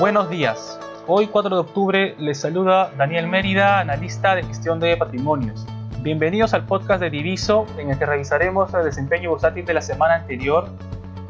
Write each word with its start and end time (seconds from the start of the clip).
Buenos 0.00 0.30
días. 0.30 0.80
Hoy 1.06 1.26
4 1.26 1.56
de 1.56 1.60
octubre 1.60 2.14
les 2.18 2.40
saluda 2.40 2.90
Daniel 2.96 3.28
Mérida, 3.28 3.80
analista 3.80 4.34
de 4.34 4.42
gestión 4.42 4.80
de 4.80 4.96
patrimonios. 4.96 5.66
Bienvenidos 6.00 6.54
al 6.54 6.64
podcast 6.64 7.02
de 7.02 7.10
Diviso 7.10 7.66
en 7.76 7.90
el 7.90 7.98
que 7.98 8.06
revisaremos 8.06 8.72
el 8.72 8.84
desempeño 8.84 9.28
bursátil 9.28 9.66
de 9.66 9.74
la 9.74 9.82
semana 9.82 10.14
anterior 10.14 10.70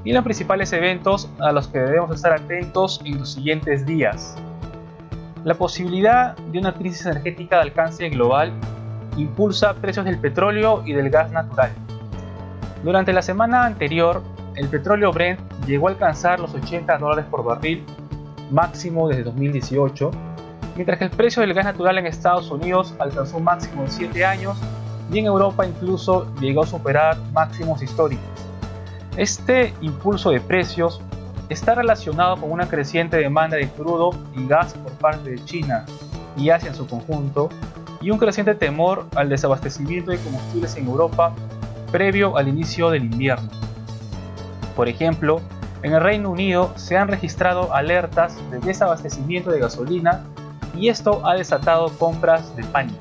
y 0.05 0.13
los 0.13 0.23
principales 0.23 0.73
eventos 0.73 1.29
a 1.41 1.51
los 1.51 1.67
que 1.67 1.81
debemos 1.81 2.15
estar 2.15 2.33
atentos 2.33 3.01
en 3.05 3.19
los 3.19 3.33
siguientes 3.33 3.85
días. 3.87 4.37
La 5.43 5.55
posibilidad 5.55 6.37
de 6.37 6.61
una 6.61 6.73
crisis 6.73 7.07
energética 7.07 7.57
de 7.57 7.63
alcance 7.63 8.09
global 8.09 8.53
impulsa 9.17 9.75
precios 9.75 10.05
del 10.05 10.21
petróleo 10.21 10.85
y 10.87 10.93
del 10.93 11.11
gas 11.11 11.33
natural. 11.33 11.73
Durante 12.85 13.13
la 13.13 13.23
semana 13.23 13.65
anterior, 13.65 14.23
el 14.55 14.69
petróleo 14.69 15.11
Brent 15.11 15.41
llegó 15.67 15.89
a 15.89 15.91
alcanzar 15.91 16.39
los 16.39 16.55
80 16.55 16.99
dólares 16.99 17.25
por 17.29 17.43
barril, 17.43 17.85
máximo 18.51 19.09
desde 19.09 19.25
2018, 19.25 20.11
mientras 20.77 20.99
que 20.99 21.05
el 21.05 21.11
precio 21.11 21.43
del 21.43 21.55
gas 21.55 21.65
natural 21.65 21.99
en 21.99 22.07
Estados 22.07 22.51
Unidos 22.51 22.95
alcanzó 22.99 23.39
un 23.39 23.45
máximo 23.45 23.83
de 23.83 23.91
7 23.91 24.25
años 24.25 24.57
y 25.13 25.19
en 25.19 25.27
Europa 25.27 25.67
incluso 25.67 26.33
llegó 26.41 26.63
a 26.63 26.67
superar 26.67 27.19
máximos 27.33 27.83
históricos. 27.83 28.25
Este 29.17 29.75
impulso 29.81 30.31
de 30.31 30.41
precios 30.41 31.01
está 31.49 31.75
relacionado 31.75 32.37
con 32.37 32.53
una 32.53 32.69
creciente 32.69 33.17
demanda 33.17 33.57
de 33.57 33.69
crudo 33.69 34.11
y 34.37 34.47
gas 34.47 34.75
por 34.75 34.93
parte 34.93 35.31
de 35.31 35.45
China 35.45 35.85
y 36.37 36.51
Asia 36.51 36.69
en 36.69 36.77
su 36.77 36.87
conjunto, 36.87 37.49
y 38.01 38.11
un 38.11 38.19
creciente 38.19 38.55
temor 38.55 39.07
al 39.15 39.29
desabastecimiento 39.29 40.11
de 40.11 40.19
combustibles 40.19 40.77
en 40.77 40.87
Europa 40.87 41.33
previo 41.93 42.37
al 42.37 42.49
inicio 42.49 42.91
del 42.91 43.05
invierno. 43.05 43.49
Por 44.75 44.89
ejemplo, 44.89 45.41
en 45.83 45.95
el 45.95 46.01
Reino 46.01 46.31
Unido 46.31 46.73
se 46.77 46.97
han 46.97 47.09
registrado 47.09 47.75
alertas 47.75 48.37
de 48.51 48.59
desabastecimiento 48.59 49.51
de 49.51 49.61
gasolina 49.61 50.25
y 50.77 50.89
esto 50.89 51.27
ha 51.27 51.35
desatado 51.35 51.89
compras 51.99 52.55
de 52.55 52.65
pánico. 52.65 52.99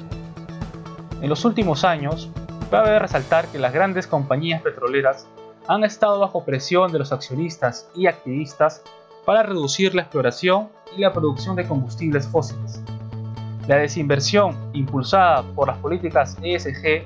En 1.22 1.30
los 1.30 1.44
últimos 1.44 1.84
años, 1.84 2.30
cabe 2.72 2.98
resaltar 2.98 3.48
que 3.48 3.60
las 3.60 3.74
grandes 3.74 4.08
compañías 4.08 4.62
petroleras 4.62 5.28
han 5.68 5.84
estado 5.84 6.20
bajo 6.20 6.46
presión 6.46 6.92
de 6.92 7.00
los 7.00 7.12
accionistas 7.12 7.90
y 7.96 8.08
activistas 8.08 8.82
para 9.26 9.44
reducir 9.44 9.94
la 9.94 10.04
exploración 10.04 10.70
y 10.96 11.02
la 11.02 11.14
producción 11.14 11.56
de 11.56 11.68
combustibles 11.68 12.28
fósiles. 12.28 12.82
La 13.68 13.76
desinversión 13.76 14.56
impulsada 14.74 15.44
por 15.54 15.68
las 15.68 15.78
políticas 15.78 16.38
ESG 16.42 17.04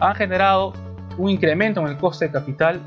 han 0.00 0.14
generado 0.14 0.72
un 1.18 1.30
incremento 1.30 1.80
en 1.80 1.88
el 1.88 1.98
coste 1.98 2.26
de 2.26 2.32
capital 2.32 2.80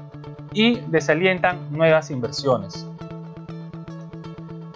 y 0.58 0.80
desalientan 0.88 1.72
nuevas 1.72 2.10
inversiones. 2.10 2.88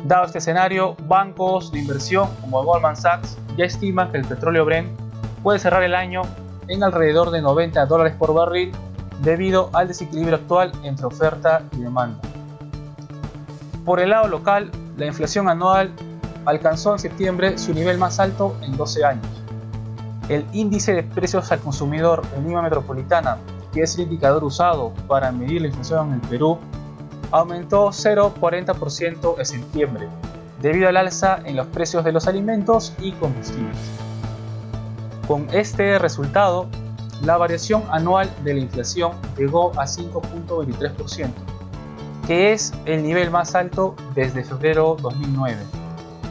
Dado 0.04 0.26
este 0.26 0.38
escenario, 0.38 0.96
bancos 1.08 1.72
de 1.72 1.80
inversión 1.80 2.30
como 2.40 2.64
Goldman 2.64 2.96
Sachs 2.96 3.36
ya 3.58 3.66
estiman 3.66 4.12
que 4.12 4.20
el 4.20 4.26
petróleo 4.26 4.64
Brent 4.64 4.90
puede 5.42 5.58
cerrar 5.58 5.82
el 5.82 5.96
año 5.96 6.22
en 6.68 6.84
alrededor 6.84 7.32
de 7.32 7.42
90 7.42 7.84
dólares 7.88 8.14
por 8.16 8.32
barril 8.32 8.72
debido 9.24 9.72
al 9.74 9.88
desequilibrio 9.88 10.36
actual 10.36 10.72
entre 10.84 11.08
oferta 11.08 11.64
y 11.72 11.78
demanda. 11.78 12.20
Por 13.84 14.00
el 14.00 14.12
lado 14.12 14.28
local, 14.28 14.70
la 14.98 15.08
inflación 15.08 15.50
anual 15.50 15.92
alcanzó 16.46 16.94
en 16.94 17.00
septiembre 17.00 17.58
su 17.58 17.74
nivel 17.74 17.98
más 17.98 18.20
alto 18.20 18.56
en 18.62 18.78
12 18.78 19.04
años. 19.04 19.26
El 20.30 20.46
índice 20.54 20.94
de 20.94 21.02
precios 21.02 21.52
al 21.52 21.60
consumidor 21.60 22.22
en 22.38 22.48
Lima 22.48 22.62
Metropolitana, 22.62 23.40
que 23.72 23.84
es 23.84 23.96
el 23.96 24.02
indicador 24.02 24.44
usado 24.44 24.94
para 25.08 25.32
medir 25.32 25.62
la 25.62 25.68
inflación 25.68 26.10
en 26.10 26.14
el 26.16 26.22
Perú, 26.22 26.58
aumentó 27.32 27.88
0,40% 27.88 29.36
en 29.40 29.46
septiembre, 29.46 30.08
debido 30.62 30.90
al 30.90 30.98
alza 30.98 31.40
en 31.46 31.56
los 31.56 31.68
precios 31.68 32.04
de 32.04 32.12
los 32.12 32.28
alimentos 32.28 32.94
y 33.00 33.14
combustibles. 33.14 33.78
Con 35.28 35.48
este 35.54 35.98
resultado, 35.98 36.68
la 37.24 37.38
variación 37.38 37.84
anual 37.90 38.30
de 38.44 38.56
la 38.56 38.60
inflación 38.60 39.14
llegó 39.38 39.72
a 39.80 39.86
5.23%, 39.86 41.30
que 42.28 42.52
es 42.52 42.74
el 42.86 43.04
nivel 43.04 43.32
más 43.32 43.56
alto 43.56 43.96
desde 44.14 44.44
febrero 44.44 44.98
2009, 45.02 45.58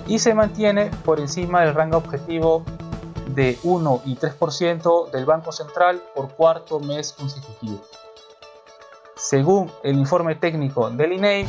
y 0.07 0.19
se 0.19 0.35
mantiene 0.35 0.91
por 1.05 1.21
encima 1.21 1.63
del 1.63 1.75
rango 1.75 1.97
objetivo 1.97 2.65
de 3.35 3.59
1 3.63 4.03
y 4.05 4.17
3% 4.17 5.11
del 5.11 5.25
Banco 5.25 5.53
Central 5.53 6.03
por 6.15 6.29
cuarto 6.31 6.81
mes 6.81 7.13
consecutivo. 7.13 7.81
Según 9.17 9.71
el 9.83 9.99
informe 9.99 10.35
técnico 10.35 10.91
del 10.91 11.13
INEI, 11.13 11.47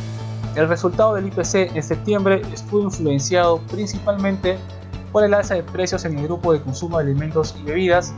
el 0.55 0.67
resultado 0.67 1.13
del 1.15 1.27
IPC 1.27 1.75
en 1.75 1.83
septiembre 1.83 2.41
estuvo 2.53 2.81
influenciado 2.81 3.59
principalmente 3.71 4.57
por 5.11 5.23
el 5.23 5.33
alza 5.33 5.55
de 5.55 5.63
precios 5.63 6.03
en 6.05 6.17
el 6.17 6.25
grupo 6.25 6.53
de 6.53 6.61
consumo 6.61 6.97
de 6.97 7.05
alimentos 7.05 7.55
y 7.59 7.63
bebidas, 7.63 8.13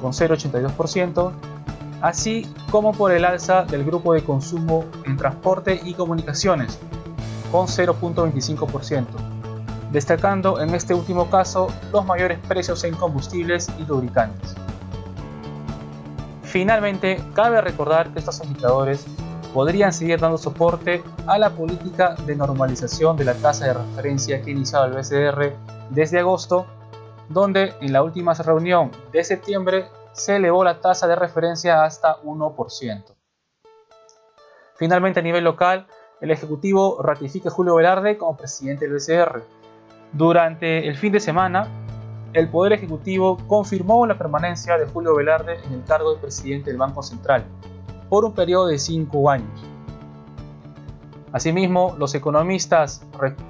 con 0.00 0.12
0,82%, 0.12 1.32
así 2.00 2.46
como 2.70 2.92
por 2.92 3.12
el 3.12 3.24
alza 3.24 3.64
del 3.64 3.84
grupo 3.84 4.14
de 4.14 4.24
consumo 4.24 4.84
en 5.04 5.16
transporte 5.16 5.80
y 5.84 5.94
comunicaciones, 5.94 6.78
con 7.52 7.66
0,25%, 7.66 9.35
destacando 9.90 10.60
en 10.60 10.74
este 10.74 10.94
último 10.94 11.30
caso 11.30 11.68
los 11.92 12.04
mayores 12.04 12.38
precios 12.46 12.84
en 12.84 12.94
combustibles 12.94 13.68
y 13.78 13.84
lubricantes. 13.84 14.54
Finalmente, 16.42 17.22
cabe 17.34 17.60
recordar 17.60 18.12
que 18.12 18.20
estos 18.20 18.42
indicadores 18.42 19.04
podrían 19.52 19.92
seguir 19.92 20.20
dando 20.20 20.38
soporte 20.38 21.02
a 21.26 21.38
la 21.38 21.50
política 21.50 22.14
de 22.26 22.36
normalización 22.36 23.16
de 23.16 23.24
la 23.24 23.34
tasa 23.34 23.66
de 23.66 23.74
referencia 23.74 24.42
que 24.42 24.50
ha 24.50 24.54
iniciado 24.54 24.86
el 24.86 24.92
BCR 24.92 25.54
desde 25.90 26.18
agosto, 26.18 26.66
donde 27.28 27.74
en 27.80 27.92
la 27.92 28.02
última 28.02 28.34
reunión 28.34 28.90
de 29.12 29.24
septiembre 29.24 29.86
se 30.12 30.36
elevó 30.36 30.64
la 30.64 30.80
tasa 30.80 31.06
de 31.06 31.16
referencia 31.16 31.84
hasta 31.84 32.20
1%. 32.22 33.04
Finalmente, 34.76 35.20
a 35.20 35.22
nivel 35.22 35.44
local, 35.44 35.86
el 36.20 36.30
Ejecutivo 36.30 37.02
ratifica 37.02 37.48
a 37.48 37.52
Julio 37.52 37.74
Velarde 37.76 38.16
como 38.16 38.36
presidente 38.36 38.88
del 38.88 38.94
BCR. 38.94 39.42
Durante 40.12 40.88
el 40.88 40.96
fin 40.96 41.12
de 41.12 41.20
semana, 41.20 41.68
el 42.32 42.48
Poder 42.48 42.74
Ejecutivo 42.74 43.38
confirmó 43.46 44.06
la 44.06 44.18
permanencia 44.18 44.76
de 44.78 44.86
Julio 44.86 45.14
Velarde 45.14 45.58
en 45.64 45.72
el 45.72 45.84
cargo 45.84 46.14
de 46.14 46.20
presidente 46.20 46.70
del 46.70 46.78
Banco 46.78 47.02
Central 47.02 47.44
por 48.08 48.24
un 48.24 48.32
periodo 48.32 48.66
de 48.68 48.78
cinco 48.78 49.30
años. 49.30 49.64
Asimismo, 51.32 51.94
los 51.98 52.14
economistas 52.14 53.02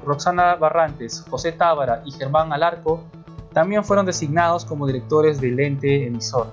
Roxana 0.05 0.57
Barrantes, 0.57 1.25
José 1.31 1.53
Tábara 1.53 2.03
y 2.05 2.11
Germán 2.13 2.53
Alarco 2.53 3.05
también 3.53 3.85
fueron 3.85 4.07
designados 4.07 4.65
como 4.65 4.87
directores 4.87 5.41
del 5.41 5.59
ente 5.61 6.07
emisor. 6.07 6.49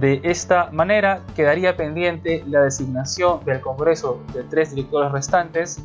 De 0.00 0.20
esta 0.24 0.70
manera 0.72 1.20
quedaría 1.34 1.76
pendiente 1.76 2.44
la 2.46 2.62
designación 2.62 3.44
del 3.44 3.60
Congreso 3.60 4.22
de 4.34 4.44
tres 4.44 4.74
directores 4.74 5.10
restantes, 5.10 5.82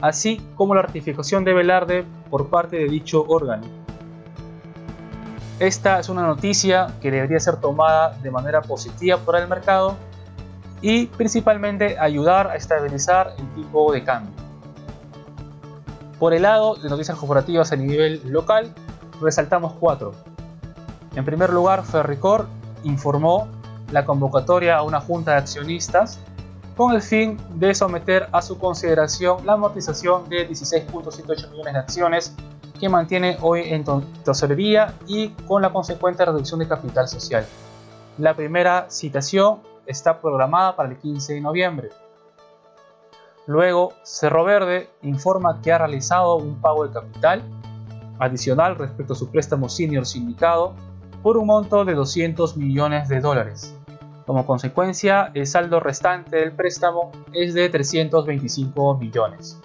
así 0.00 0.40
como 0.54 0.74
la 0.74 0.82
ratificación 0.82 1.44
de 1.44 1.54
Velarde 1.54 2.04
por 2.30 2.48
parte 2.48 2.76
de 2.76 2.88
dicho 2.88 3.24
órgano. 3.26 3.64
Esta 5.58 5.98
es 5.98 6.08
una 6.08 6.22
noticia 6.26 6.94
que 7.00 7.10
debería 7.10 7.40
ser 7.40 7.56
tomada 7.56 8.10
de 8.22 8.30
manera 8.30 8.60
positiva 8.60 9.16
por 9.16 9.36
el 9.36 9.48
mercado 9.48 9.96
y 10.82 11.06
principalmente 11.06 11.98
ayudar 11.98 12.48
a 12.48 12.56
estabilizar 12.56 13.34
el 13.38 13.48
tipo 13.54 13.90
de 13.92 14.04
cambio. 14.04 14.34
Por 16.18 16.34
el 16.34 16.42
lado 16.42 16.76
de 16.76 16.88
noticias 16.88 17.16
corporativas 17.16 17.72
a 17.72 17.76
nivel 17.76 18.20
local, 18.24 18.72
resaltamos 19.20 19.72
cuatro. 19.80 20.12
En 21.14 21.24
primer 21.24 21.50
lugar, 21.50 21.84
Ferricor 21.84 22.46
informó 22.84 23.48
la 23.90 24.04
convocatoria 24.04 24.76
a 24.76 24.82
una 24.82 25.00
junta 25.00 25.32
de 25.32 25.38
accionistas 25.38 26.20
con 26.76 26.94
el 26.94 27.00
fin 27.00 27.38
de 27.54 27.74
someter 27.74 28.28
a 28.32 28.42
su 28.42 28.58
consideración 28.58 29.46
la 29.46 29.54
amortización 29.54 30.28
de 30.28 30.48
16.108 30.48 31.50
millones 31.50 31.72
de 31.72 31.78
acciones 31.78 32.36
que 32.78 32.88
mantiene 32.90 33.38
hoy 33.40 33.62
en 33.72 33.82
tesorería 34.22 34.94
y 35.06 35.30
con 35.46 35.62
la 35.62 35.72
consecuente 35.72 36.24
reducción 36.24 36.60
de 36.60 36.68
capital 36.68 37.08
social. 37.08 37.46
La 38.18 38.34
primera 38.34 38.90
citación 38.90 39.60
está 39.86 40.20
programada 40.20 40.76
para 40.76 40.90
el 40.90 40.98
15 40.98 41.34
de 41.34 41.40
noviembre. 41.40 41.88
Luego, 43.46 43.92
Cerro 44.02 44.44
Verde 44.44 44.90
informa 45.02 45.62
que 45.62 45.72
ha 45.72 45.78
realizado 45.78 46.36
un 46.36 46.60
pago 46.60 46.86
de 46.86 46.92
capital 46.92 47.42
adicional 48.18 48.76
respecto 48.76 49.14
a 49.14 49.16
su 49.16 49.30
préstamo 49.30 49.70
senior 49.70 50.04
sindicado 50.04 50.74
por 51.22 51.38
un 51.38 51.46
monto 51.46 51.86
de 51.86 51.94
200 51.94 52.56
millones 52.56 53.08
de 53.08 53.20
dólares. 53.20 53.74
Como 54.26 54.44
consecuencia, 54.44 55.30
el 55.34 55.46
saldo 55.46 55.78
restante 55.78 56.38
del 56.38 56.50
préstamo 56.50 57.12
es 57.32 57.54
de 57.54 57.68
325 57.68 58.96
millones. 58.96 59.60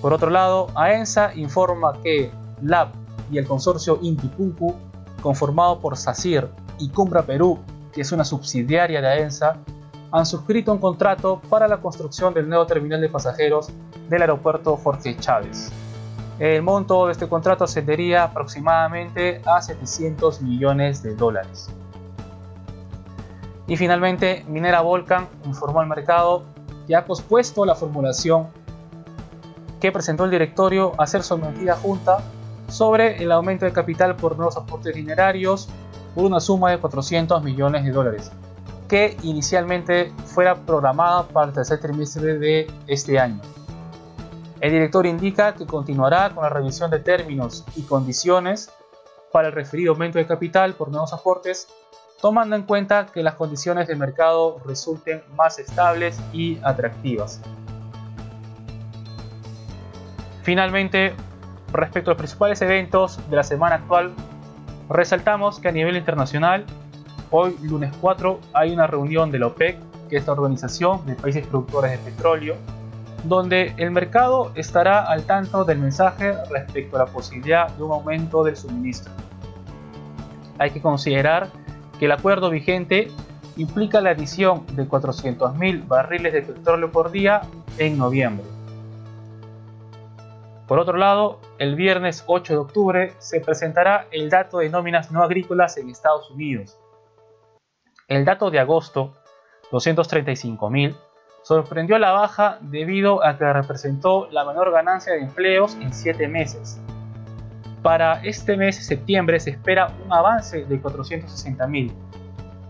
Por 0.00 0.14
otro 0.14 0.30
lado, 0.30 0.68
AENSA 0.74 1.34
informa 1.34 1.92
que 2.02 2.30
LAB 2.62 2.88
y 3.30 3.36
el 3.36 3.46
consorcio 3.46 3.98
Intipunku, 4.00 4.74
conformado 5.20 5.80
por 5.80 5.98
SACIR 5.98 6.48
y 6.78 6.88
Cumbra 6.88 7.22
Perú, 7.26 7.58
que 7.92 8.00
es 8.00 8.12
una 8.12 8.24
subsidiaria 8.24 9.02
de 9.02 9.08
AENSA, 9.08 9.58
han 10.10 10.24
suscrito 10.24 10.72
un 10.72 10.78
contrato 10.78 11.42
para 11.50 11.68
la 11.68 11.76
construcción 11.78 12.32
del 12.32 12.48
nuevo 12.48 12.64
terminal 12.64 13.02
de 13.02 13.10
pasajeros 13.10 13.68
del 14.08 14.22
aeropuerto 14.22 14.78
Jorge 14.78 15.14
Chávez. 15.18 15.70
El 16.38 16.62
monto 16.62 17.06
de 17.06 17.12
este 17.12 17.28
contrato 17.28 17.64
ascendería 17.64 18.24
aproximadamente 18.24 19.42
a 19.44 19.60
700 19.60 20.40
millones 20.40 21.02
de 21.02 21.14
dólares. 21.14 21.70
Y 23.66 23.76
finalmente, 23.76 24.44
Minera 24.48 24.80
Volcan 24.80 25.28
informó 25.44 25.80
al 25.80 25.88
mercado 25.88 26.44
que 26.86 26.94
ha 26.94 27.04
pospuesto 27.04 27.64
la 27.64 27.74
formulación 27.74 28.48
que 29.80 29.92
presentó 29.92 30.24
el 30.24 30.30
directorio 30.30 30.92
a 30.98 31.06
ser 31.06 31.22
sometida 31.22 31.74
a 31.74 31.76
Junta 31.76 32.18
sobre 32.68 33.22
el 33.22 33.30
aumento 33.32 33.64
de 33.64 33.72
capital 33.72 34.16
por 34.16 34.36
nuevos 34.36 34.56
aportes 34.56 34.94
dinerarios 34.94 35.68
por 36.14 36.24
una 36.24 36.40
suma 36.40 36.70
de 36.70 36.78
400 36.78 37.42
millones 37.42 37.84
de 37.84 37.90
dólares, 37.90 38.32
que 38.88 39.16
inicialmente 39.22 40.12
fuera 40.24 40.54
programada 40.54 41.24
para 41.28 41.48
el 41.48 41.52
tercer 41.52 41.80
trimestre 41.80 42.38
de 42.38 42.66
este 42.86 43.18
año. 43.18 43.40
El 44.60 44.72
director 44.72 45.04
indica 45.06 45.54
que 45.54 45.66
continuará 45.66 46.30
con 46.30 46.42
la 46.42 46.48
revisión 46.48 46.90
de 46.90 47.00
términos 47.00 47.64
y 47.76 47.82
condiciones 47.82 48.70
para 49.30 49.48
el 49.48 49.54
referido 49.54 49.92
aumento 49.92 50.18
de 50.18 50.26
capital 50.26 50.74
por 50.74 50.88
nuevos 50.88 51.12
aportes, 51.12 51.68
tomando 52.20 52.56
en 52.56 52.62
cuenta 52.62 53.06
que 53.06 53.22
las 53.22 53.34
condiciones 53.34 53.88
de 53.88 53.96
mercado 53.96 54.60
resulten 54.64 55.22
más 55.36 55.58
estables 55.58 56.18
y 56.32 56.58
atractivas. 56.62 57.40
Finalmente, 60.42 61.14
respecto 61.72 62.10
a 62.10 62.14
los 62.14 62.18
principales 62.18 62.62
eventos 62.62 63.18
de 63.28 63.36
la 63.36 63.42
semana 63.42 63.76
actual, 63.76 64.14
resaltamos 64.88 65.58
que 65.58 65.68
a 65.68 65.72
nivel 65.72 65.96
internacional, 65.96 66.64
hoy 67.30 67.56
lunes 67.62 67.92
4 68.00 68.40
hay 68.52 68.72
una 68.72 68.86
reunión 68.86 69.30
de 69.30 69.40
la 69.40 69.48
OPEC, 69.48 69.76
que 70.08 70.16
es 70.16 70.26
la 70.26 70.34
Organización 70.34 71.04
de 71.04 71.16
Países 71.16 71.46
Productores 71.46 71.90
de 71.90 71.98
Petróleo, 71.98 72.56
donde 73.24 73.74
el 73.76 73.90
mercado 73.90 74.52
estará 74.54 75.02
al 75.02 75.24
tanto 75.24 75.64
del 75.64 75.78
mensaje 75.78 76.34
respecto 76.48 76.96
a 76.96 77.00
la 77.00 77.06
posibilidad 77.06 77.68
de 77.70 77.82
un 77.82 77.90
aumento 77.90 78.44
del 78.44 78.56
suministro. 78.56 79.12
Hay 80.58 80.70
que 80.70 80.80
considerar 80.80 81.50
que 81.98 82.06
el 82.06 82.12
acuerdo 82.12 82.50
vigente 82.50 83.08
implica 83.56 84.00
la 84.00 84.10
adición 84.10 84.66
de 84.76 84.86
400.000 84.86 85.88
barriles 85.88 86.32
de 86.32 86.42
petróleo 86.42 86.92
por 86.92 87.10
día 87.10 87.42
en 87.78 87.98
noviembre. 87.98 88.44
Por 90.66 90.78
otro 90.78 90.96
lado, 90.96 91.40
el 91.58 91.76
viernes 91.76 92.24
8 92.26 92.52
de 92.52 92.58
octubre 92.58 93.12
se 93.18 93.40
presentará 93.40 94.06
el 94.10 94.28
dato 94.30 94.58
de 94.58 94.68
nóminas 94.68 95.12
no 95.12 95.22
agrícolas 95.22 95.76
en 95.78 95.88
Estados 95.88 96.30
Unidos. 96.30 96.78
El 98.08 98.24
dato 98.24 98.50
de 98.50 98.58
agosto, 98.58 99.14
235.000, 99.70 100.96
sorprendió 101.42 101.96
a 101.96 102.00
la 102.00 102.10
baja 102.10 102.58
debido 102.60 103.24
a 103.24 103.38
que 103.38 103.52
representó 103.52 104.28
la 104.32 104.44
menor 104.44 104.72
ganancia 104.72 105.12
de 105.12 105.20
empleos 105.20 105.76
en 105.76 105.92
7 105.92 106.26
meses. 106.26 106.80
Para 107.86 108.20
este 108.24 108.56
mes, 108.56 108.84
septiembre, 108.84 109.38
se 109.38 109.50
espera 109.50 109.92
un 110.04 110.12
avance 110.12 110.64
de 110.64 110.82
460.000 110.82 111.92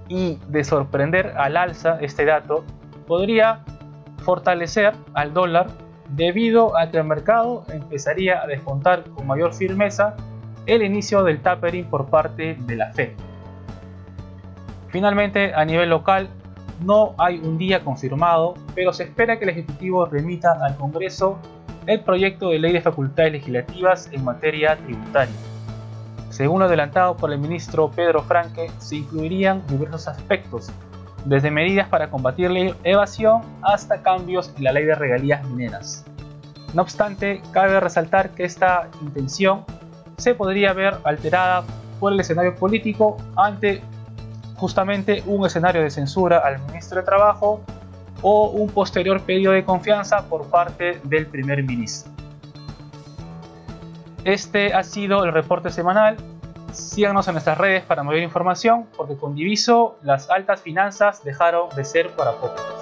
y 0.08 0.38
de 0.46 0.62
sorprender 0.62 1.32
al 1.38 1.56
alza 1.56 1.96
este 2.02 2.26
dato, 2.26 2.66
podría 3.06 3.64
fortalecer 4.18 4.92
al 5.14 5.32
dólar 5.32 5.68
debido 6.10 6.76
a 6.76 6.90
que 6.90 6.98
el 6.98 7.04
mercado 7.04 7.64
empezaría 7.72 8.42
a 8.42 8.46
descontar 8.46 9.04
con 9.04 9.26
mayor 9.26 9.54
firmeza 9.54 10.16
el 10.66 10.82
inicio 10.82 11.22
del 11.22 11.40
tapering 11.40 11.86
por 11.86 12.10
parte 12.10 12.58
de 12.66 12.76
la 12.76 12.92
Fed. 12.92 13.12
Finalmente, 14.88 15.54
a 15.54 15.64
nivel 15.64 15.88
local, 15.88 16.28
no 16.84 17.14
hay 17.16 17.38
un 17.38 17.56
día 17.56 17.82
confirmado, 17.82 18.52
pero 18.74 18.92
se 18.92 19.04
espera 19.04 19.38
que 19.38 19.44
el 19.44 19.50
Ejecutivo 19.52 20.04
remita 20.04 20.58
al 20.62 20.76
Congreso 20.76 21.38
el 21.86 22.00
proyecto 22.00 22.50
de 22.50 22.58
ley 22.58 22.72
de 22.72 22.80
facultades 22.80 23.32
legislativas 23.32 24.08
en 24.12 24.24
materia 24.24 24.76
tributaria. 24.76 25.34
Según 26.30 26.60
lo 26.60 26.66
adelantado 26.66 27.16
por 27.16 27.32
el 27.32 27.38
ministro 27.38 27.90
Pedro 27.90 28.22
Franque, 28.22 28.70
se 28.78 28.96
incluirían 28.96 29.66
diversos 29.68 30.08
aspectos, 30.08 30.70
desde 31.24 31.50
medidas 31.50 31.88
para 31.88 32.10
combatir 32.10 32.50
la 32.50 32.74
evasión 32.84 33.42
hasta 33.62 34.02
cambios 34.02 34.52
en 34.56 34.64
la 34.64 34.72
ley 34.72 34.84
de 34.84 34.94
regalías 34.94 35.44
mineras. 35.48 36.04
No 36.74 36.82
obstante, 36.82 37.40
cabe 37.52 37.80
resaltar 37.80 38.30
que 38.30 38.44
esta 38.44 38.88
intención 39.00 39.64
se 40.16 40.34
podría 40.34 40.72
ver 40.72 40.96
alterada 41.04 41.64
por 42.00 42.12
el 42.12 42.20
escenario 42.20 42.54
político 42.54 43.16
ante 43.36 43.82
justamente 44.56 45.22
un 45.26 45.46
escenario 45.46 45.82
de 45.82 45.90
censura 45.90 46.38
al 46.38 46.58
ministro 46.66 47.00
de 47.00 47.04
Trabajo 47.04 47.60
o 48.22 48.48
un 48.48 48.68
posterior 48.68 49.20
pedido 49.22 49.52
de 49.52 49.64
confianza 49.64 50.28
por 50.28 50.48
parte 50.48 51.00
del 51.04 51.26
primer 51.26 51.62
ministro. 51.62 52.12
Este 54.24 54.74
ha 54.74 54.82
sido 54.82 55.24
el 55.24 55.32
reporte 55.32 55.70
semanal. 55.70 56.16
Síganos 56.72 57.28
en 57.28 57.34
nuestras 57.34 57.56
redes 57.56 57.84
para 57.84 58.02
mayor 58.02 58.22
información, 58.22 58.86
porque 58.96 59.16
con 59.16 59.34
Diviso 59.34 59.98
las 60.02 60.28
altas 60.30 60.60
finanzas 60.60 61.22
dejaron 61.22 61.68
de 61.76 61.84
ser 61.84 62.10
para 62.10 62.32
poco. 62.32 62.75